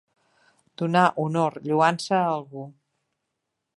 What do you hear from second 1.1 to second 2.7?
honor, lloança, a algú.